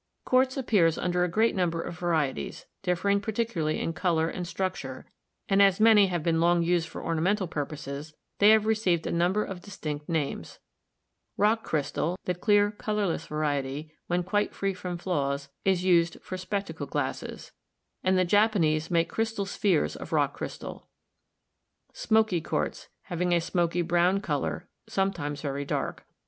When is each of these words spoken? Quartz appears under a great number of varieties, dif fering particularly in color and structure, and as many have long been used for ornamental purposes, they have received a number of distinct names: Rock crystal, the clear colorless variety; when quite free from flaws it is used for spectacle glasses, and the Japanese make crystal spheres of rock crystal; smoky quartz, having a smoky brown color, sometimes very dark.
Quartz 0.25 0.57
appears 0.57 0.97
under 0.97 1.23
a 1.23 1.27
great 1.29 1.55
number 1.55 1.79
of 1.79 1.99
varieties, 1.99 2.65
dif 2.81 3.03
fering 3.03 3.21
particularly 3.21 3.79
in 3.79 3.93
color 3.93 4.27
and 4.29 4.47
structure, 4.47 5.05
and 5.47 5.61
as 5.61 5.79
many 5.79 6.07
have 6.07 6.25
long 6.25 6.59
been 6.61 6.67
used 6.67 6.89
for 6.89 7.05
ornamental 7.05 7.45
purposes, 7.45 8.15
they 8.39 8.49
have 8.49 8.65
received 8.65 9.05
a 9.05 9.11
number 9.11 9.43
of 9.43 9.61
distinct 9.61 10.09
names: 10.09 10.57
Rock 11.37 11.61
crystal, 11.63 12.17
the 12.25 12.33
clear 12.33 12.71
colorless 12.71 13.27
variety; 13.27 13.93
when 14.07 14.23
quite 14.23 14.55
free 14.55 14.73
from 14.73 14.97
flaws 14.97 15.49
it 15.65 15.69
is 15.69 15.83
used 15.83 16.19
for 16.23 16.35
spectacle 16.35 16.87
glasses, 16.87 17.51
and 18.03 18.17
the 18.17 18.25
Japanese 18.25 18.89
make 18.89 19.07
crystal 19.07 19.45
spheres 19.45 19.95
of 19.95 20.11
rock 20.11 20.33
crystal; 20.33 20.87
smoky 21.93 22.41
quartz, 22.41 22.89
having 23.03 23.33
a 23.35 23.39
smoky 23.39 23.83
brown 23.83 24.19
color, 24.19 24.67
sometimes 24.87 25.41
very 25.41 25.63
dark. 25.63 26.07